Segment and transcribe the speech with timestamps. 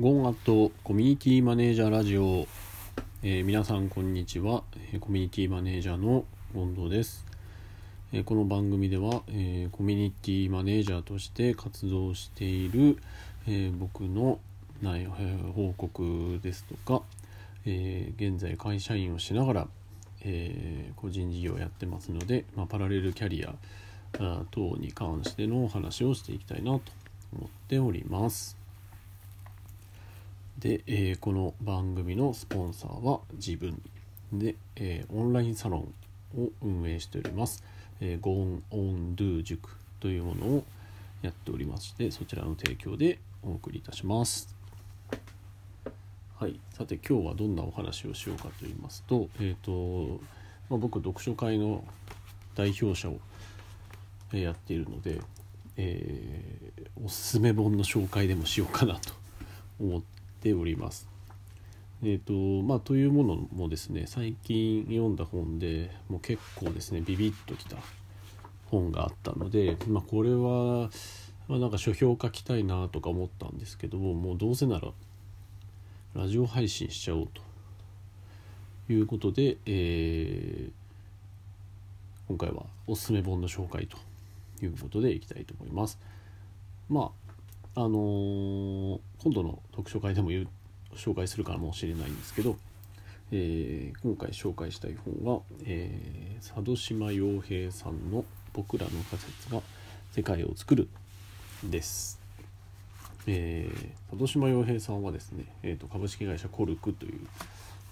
[0.00, 2.48] ゴンアットコミュニティマネージャーラジオ、
[3.22, 4.64] えー皆さんこんにちは。
[4.98, 7.24] コミュニティマネージャーの権藤です、
[8.12, 12.98] えーこの番組では、えーコミュニティマネージャーとして活動している、
[13.46, 14.40] え僕の
[14.82, 17.04] 内容、えー報告ですとか、
[17.64, 19.68] え現在会社員をしながら、
[20.22, 23.54] え個人事業をやってますので、まあ、パラレルキャリア
[24.50, 26.80] 等に関してのお話をしていきたいなと
[27.32, 28.63] 思っております。
[30.58, 33.82] で、えーこの番組のスポンサーは自分。
[34.32, 37.62] で、えーオンラインサロンを運営しております、
[38.00, 40.64] えー、ゴンオンドゥ塾というものを
[41.22, 44.54] やっておりましてそちらの提供でお送りいたします。
[46.36, 46.58] はい。
[46.70, 50.20] さて今日はどんなお話をしようかと言いますとえっ、と、
[50.70, 51.84] まあ、僕読書会の
[52.54, 53.18] 代表者を
[54.32, 55.20] やっているので、
[55.76, 56.74] えー
[57.04, 59.12] おすすめ本の紹介でもしようかなと
[59.80, 60.13] 思って
[60.52, 61.08] おります。
[62.02, 67.76] えーとまあ、というものもですね最近読んだ本でもう結構ですねビビッときた
[68.66, 70.90] 本があったので、まあ、これは、
[71.48, 74.88] まあ、なんか書評書きたいなとか思ったんですけどももうどうせなら
[76.14, 77.28] ラジオ配信しちゃおう
[78.86, 80.84] ということで、えー
[82.26, 83.98] 今回はおすすめ本の紹介と
[84.64, 85.98] いうことでいきたいと思います。
[86.88, 87.23] まあ
[87.76, 90.30] あのー今度の読書会でも
[90.94, 92.56] 紹介するかもしれないんですけど、
[93.32, 99.62] えー今回紹介したい本は、えー佐渡島洋平さんの「僕らの仮説が
[100.12, 100.88] 世界を作る」
[101.64, 102.20] です。
[103.26, 107.20] えー佐渡島洋平さんはですね、えーと株式会社コルクという、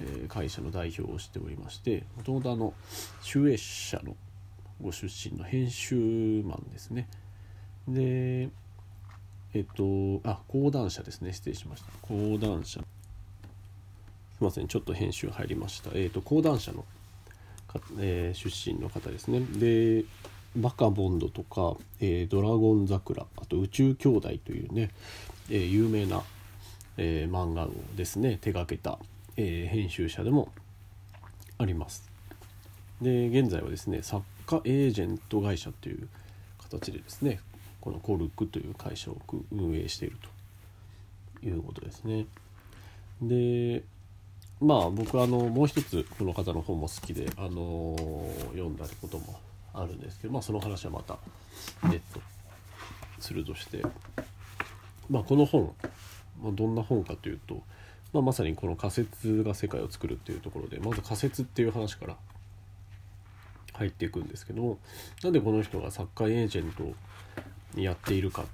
[0.00, 2.72] えー会社の代表をしておりましてもともとあの
[3.22, 4.16] 集英社の
[4.82, 5.94] ご出身の編集
[6.44, 7.08] マンですね
[7.86, 8.48] で
[9.58, 11.32] えっとあ講談社ですね。
[11.32, 11.88] 失礼しました。
[12.02, 12.78] 講談社。
[12.78, 12.84] す
[14.40, 14.68] いません。
[14.68, 15.90] ちょっと編集入りました。
[15.94, 16.84] えっと講談社の
[17.66, 19.40] か、えー出身の方ですね。
[19.40, 20.04] で
[20.56, 24.90] バカボンドとか、えードラゴン桜あと宇宙兄弟というね、
[25.50, 26.22] えー有名な、
[26.96, 29.00] えー漫画をですね手がけた、
[29.36, 30.52] えー編集者でも
[31.58, 32.08] あります。
[33.02, 36.08] で現在はですね作家エージェント会社という
[36.62, 37.40] 形でですね
[37.80, 39.16] このコルクという会社を
[39.52, 40.38] 運営していると。
[41.42, 42.26] いうことですね。
[43.22, 43.82] で
[44.60, 47.96] まあ僕はあのもう一つこの方の本も好きであの
[48.52, 49.38] 読んだことも
[49.72, 51.18] あるんですけどまあその話はまた
[51.88, 52.20] 別途
[53.18, 53.82] するとして。
[55.10, 55.74] まあこの本、
[56.42, 57.62] まあ、どんな本かというと、
[58.12, 62.16] まあ、まさにこの仮説が世界を作るっていうところでまず仮説っていう話から
[63.72, 64.78] 入っていくんですけども
[65.22, 66.94] なんでこの人がサッカーエージェント
[67.76, 68.44] やっているか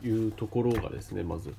[0.00, 1.54] というところがですねまず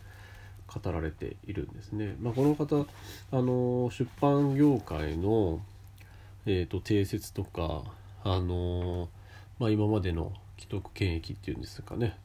[0.68, 2.16] 語られているんですね。
[2.20, 2.86] まあ、この方
[3.32, 5.62] あの出版業界の、
[6.46, 7.84] えー、と定説とか
[8.24, 9.10] あの、
[9.60, 12.18] まあ、今までの既得権益っていうんですかね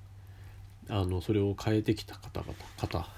[0.89, 3.09] あのそれを変えてきた方々方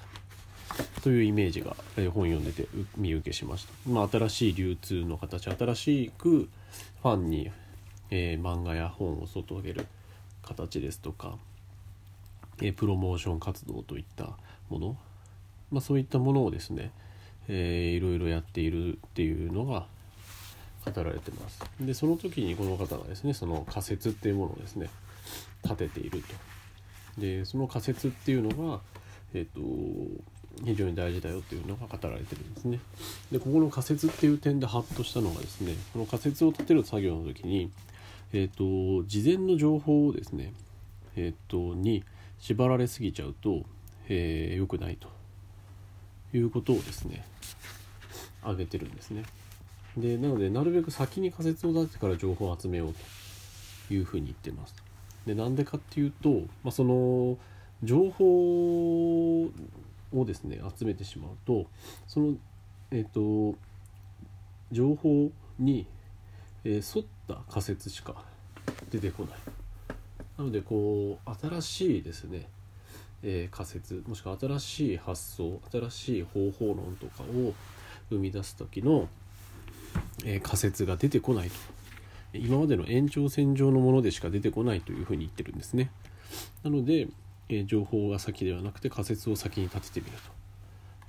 [1.03, 3.73] というイメージが、えー本読んでて見受けしました。
[3.89, 6.49] まあ、新しい流通の形新しく
[7.03, 7.51] ファンに、
[8.11, 9.87] えー漫画や本を届ける
[10.55, 11.39] 形ですとか、
[12.61, 14.31] えプロモーション活動といった
[14.69, 14.97] もの、
[15.71, 16.91] まあ、そういったものをですね、
[17.49, 19.87] えーいろいろやっているっていうのが
[20.85, 21.63] 語られてます。
[21.81, 24.91] でその時にこの方がですねその仮説っていうものをですね
[25.63, 27.21] 立てていると。
[27.21, 28.81] でその仮説っていうのが、
[29.35, 29.61] えっと
[30.65, 32.81] 非常に大事だよっていうのが語られてるんですね。
[33.31, 37.71] でここの仮説っていう点でハッとしたのがですねこの仮説を立てる作業の時に、
[38.33, 40.53] えっと事前の情報をですね、
[41.17, 42.05] えっとに
[42.39, 43.65] 縛られすぎちゃうと、
[44.09, 45.09] えー良くないと
[46.33, 47.25] いうことをですね
[48.43, 49.25] 挙げてるんですね。
[49.97, 52.95] でなのでなるべく先に仮説を立ててから情報を集めよう
[53.89, 54.75] というふうに言ってます。
[55.27, 56.31] でなんでかっていうと、
[56.63, 57.37] まあ、その
[57.83, 59.51] 情報を
[60.25, 61.67] ですね集めてしまうと
[62.07, 62.35] その
[62.91, 63.55] えっ、と
[64.73, 65.87] 情報に、
[66.65, 68.25] えー沿った仮説しか
[68.91, 69.39] 出てこない。
[70.39, 72.49] なのでこう新しいですね、
[73.23, 77.53] えー仮説もしくは新しい発想新しい方法論とかを
[78.09, 79.09] 生み出す時の、
[80.25, 81.55] えー仮説が出てこないと。
[82.33, 85.91] 今までの延長線上のものでしか出てこないというふうに言ってるんですね。
[86.63, 87.09] なので、
[87.49, 90.17] えー情報が先ではなくて仮説を先に立ててみる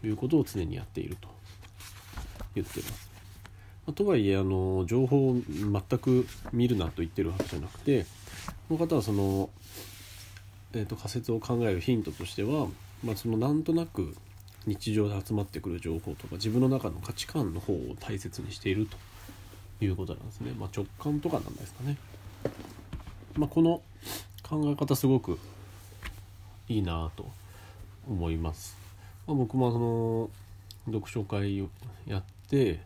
[0.02, 1.30] ということを常にやっていると
[2.56, 3.11] 言ってます。
[3.92, 8.06] まあとはいえあの情報を全く見るなと言ってるわけじゃなくて
[8.70, 9.50] この方はその、
[10.74, 12.68] えー、と仮説を考えるヒントとしては、
[13.04, 14.16] まあ、そのなんとなく
[14.66, 18.88] 日常で集まってくる情報とか自分の中の価値観の方を大切にしている
[19.80, 21.98] ということなんですね、まあ、直感とかなんですかね、
[23.36, 23.82] まあ、この
[24.48, 25.38] 考え方すごく
[26.70, 27.26] いいなと
[28.08, 28.78] 思います、
[29.28, 30.30] まあ、僕もその
[30.86, 31.70] 読書会を
[32.08, 32.80] やって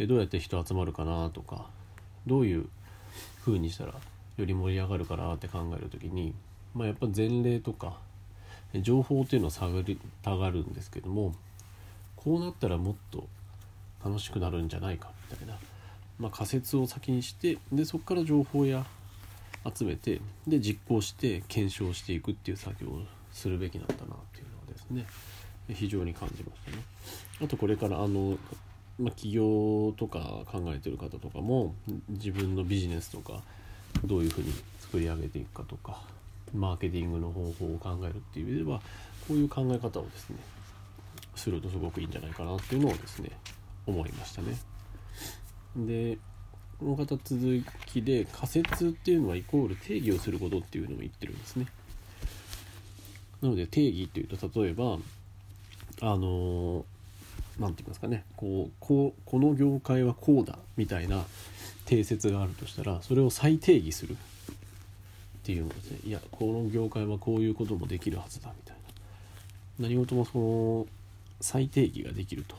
[0.00, 1.66] えどうやって人集まるかなとか
[2.26, 2.66] どういう
[3.44, 6.32] 風にしたらより盛り上がるかなって考える時に、
[6.74, 7.98] まあ、やっぱ前例とか
[8.80, 11.34] 情報っていうのは探りたがるんですけども
[12.16, 13.28] こうなったらもっと
[14.02, 15.58] 楽しくなるんじゃないかみたいな、
[16.18, 18.86] まあ、仮説を先にしてでそこから情報や
[19.76, 23.02] 集めてで実行して検証していくっていう作業を
[23.32, 25.04] するべきなんだなっていうのはですね
[25.74, 26.82] 非常に感じましたね。
[27.42, 28.38] あとこれからあの、
[29.00, 31.74] まあ、起業とか考えてる方とかも
[32.08, 33.42] 自分のビジネスとか
[34.04, 36.02] どういうふうに作り上げていくかとか
[36.54, 38.80] マーケティングの方法を考えるっていう意味では
[39.26, 40.36] こういう考え方をですね
[41.34, 43.30] するとすごくいいんじゃないかなっていうのをですね
[43.86, 44.56] 思いましたね。
[45.76, 46.18] で
[46.78, 51.66] この方続きで仮説っていうのはイコール定義をすることっていうのを言ってるんですね。
[53.40, 54.98] なので定義っていうと例えば
[56.02, 56.84] あの
[57.60, 61.24] 何て言いますかねこうこうこの業界はこうだみたいな
[61.84, 64.16] 定説があるとしたらそれを再定義する。
[64.16, 68.76] っていうのですねいやこの業界はこういうこともできるはずだみたい
[69.78, 69.88] な。
[69.88, 70.86] 何事もその
[71.40, 72.56] 再定義ができると。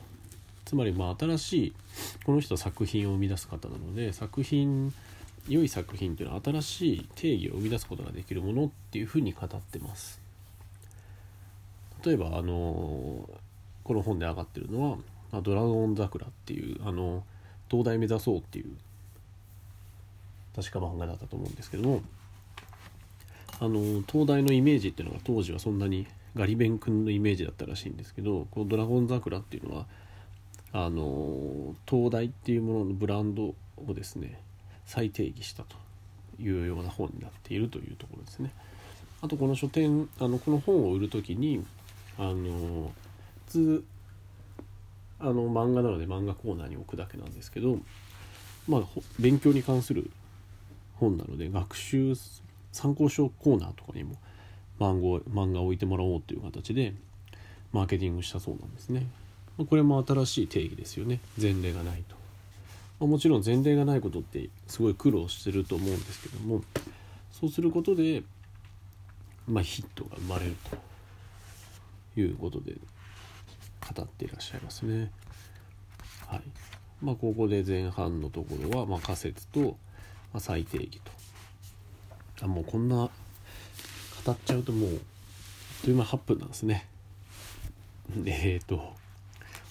[0.64, 1.72] つまりまあ新しい
[2.24, 4.92] この人は作品を生み出す方なので作品
[5.48, 10.20] 良い作品っていうのは新しい定義を生み出すことができるものっていうふうに語ってます。
[12.04, 13.28] 例えばあの
[13.84, 14.98] この本で上がってるの
[15.32, 17.24] は「ドラゴン桜」っていうあの
[17.70, 18.76] 東大目指そうっていう
[20.54, 22.02] 確か漫画だったと思うんですけども
[23.60, 29.86] あの東大のイメージっていうのが当時はそんなにガリ勉君のイメージだったらしいんですけどこの「ドラゴン桜」っていうのは
[30.72, 34.40] あの東大っていうもののブランドをですね
[34.86, 35.76] 再定義したと
[36.40, 38.52] いうような本になっているというところですね。
[39.20, 41.64] あとこの書店あのこの本を売る時に
[42.18, 42.90] あの
[43.52, 43.84] 通
[45.20, 47.78] あの漫画なので漫画コーナーに置くだけなんですけど
[48.66, 48.82] まあ
[49.20, 50.10] 勉強に関する
[50.96, 52.14] 本なので学習
[52.72, 54.16] 参考書コーナーとかにも
[54.80, 56.94] 漫画を置いてもらおうという形で
[57.72, 59.06] マーケティングしたそうなんですね。
[59.68, 62.02] これも新しい定義ですよね前例がない
[62.98, 63.06] と。
[63.06, 66.62] もちろん前例がないことってすごい苦労してると思うんですけども
[67.32, 68.22] そうすることで、
[69.48, 70.56] まあ、ヒットが生まれる
[72.14, 72.74] ということで
[73.94, 75.10] 語っていらっしゃいますね。
[76.26, 76.42] はい
[77.02, 79.74] まあ、ここで前半のところは、まあ、仮説と、ま
[80.34, 81.10] あ、再定義と
[82.42, 82.96] あもうこんな
[84.24, 84.98] 語っちゃうともうあっ
[85.82, 86.86] という間8分なんですね。
[88.24, 88.92] えっ、ー、と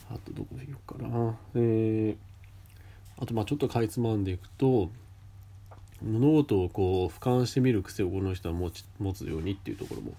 [0.09, 1.35] あとどこで言おうかな。
[1.55, 4.89] えー、あとまあちょっとかいつまんでいくと
[6.03, 10.13] 物事をこう俯瞰してみる癖をこの人は持ち持つようにっていうところも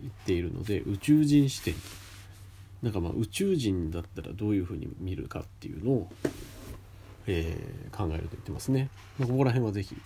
[0.00, 1.74] 言っているので宇宙人視点
[2.82, 6.08] なんかまあ宇宙人だったらどういうふうに見るかっていうのを、
[7.26, 8.90] えー、考えると言ってますね。
[9.18, 9.96] まあ、ここら辺は是非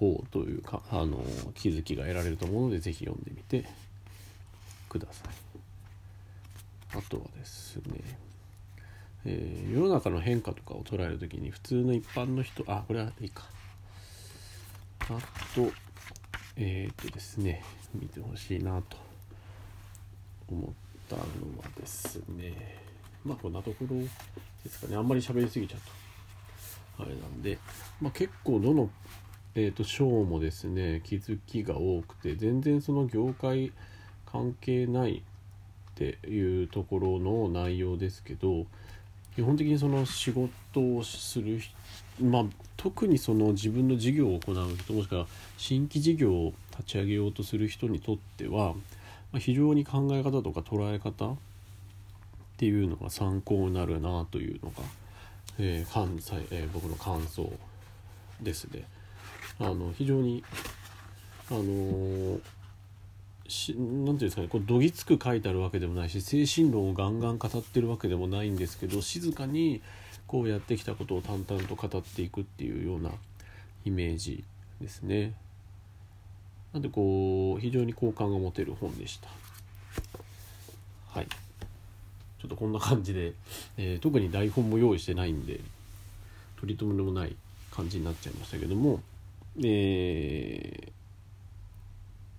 [0.00, 1.24] 法というかあの
[1.54, 3.68] 気づきが得られると思うので是非読んでみて
[4.88, 6.98] ください。
[6.98, 8.00] あとはですね、
[9.24, 13.44] えー、世の中の変化とかを捉える時に普通の一般の人あこれはいいか。
[15.00, 15.18] あ
[15.54, 15.70] と
[16.56, 17.62] えっ、ー、とですね
[17.94, 18.96] 見てほしいなと
[20.48, 21.24] 思ってたのは
[21.78, 22.82] ですね
[23.24, 24.96] まあこんなところですかね。
[24.96, 26.04] あんまり喋りすぎちゃうと
[27.04, 27.58] あれなんで、
[28.00, 28.90] まあ、結構どの、
[29.54, 33.72] えーと、章もですね気づきが多くて全然その業界
[34.26, 35.22] 関係ない
[35.92, 38.66] っていうところの内容ですけど
[39.34, 40.50] 基本的にその仕事
[40.96, 41.60] をする
[42.20, 42.44] まあ
[42.76, 48.74] 特にその自分の事業を行う人もしくは新規事業を立ち上げようとする人にとっては
[49.38, 51.36] 非常に考え方とか捉え方っ
[52.56, 54.82] ていうのが参考になるなというのが、
[55.58, 57.52] えー、関西、えー、僕の感想
[58.40, 58.84] ですね。
[59.58, 60.42] あの非常に
[61.50, 62.40] あのー、
[63.46, 69.82] しなんていうんですかねこうどぎつく書いてあるわけでもないし精神論をガンガン語ってるわけでもないんですけど静かに
[70.26, 73.10] こうやってきたことを淡々と語っていくっていうような
[73.84, 74.42] イメージ
[74.80, 75.34] ですね。
[76.74, 79.28] なんでこう非常に好感が持てる本でした。
[81.08, 81.26] はい。
[81.26, 83.32] ちょっとこんな感じで、
[83.78, 85.60] えー、特に台本も用意してないんで
[86.60, 87.36] 取り留めもない
[87.70, 89.00] 感じになっちゃいましたけども
[89.62, 90.88] え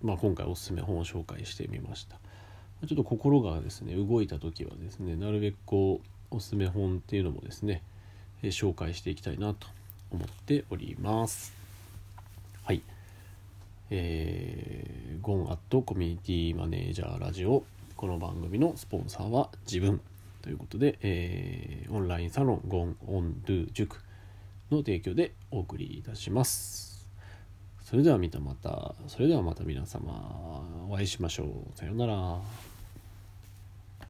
[0.04, 2.16] ー、まあ今回おすすめ本を紹介してみました。
[2.86, 6.00] ちょっと心がですね動いた時はですねなるべくこ
[6.30, 7.82] うおすすめ本っていうのもですね、
[8.42, 9.66] え紹介していきたいなと
[10.10, 11.54] 思っております。
[12.64, 12.82] はい。
[13.90, 17.64] えー、ゴンアットコミュニティマネージャーラジオ。
[17.94, 20.00] この番組のスポンサーは自分
[20.42, 24.02] ということで、えー、オンラインサロンゴンオンドゥ塾
[24.70, 27.08] の提供でお送りいたします。
[27.84, 31.78] それではまたまたそれではまた皆様お会いしましょう。
[31.78, 32.75] さようなら。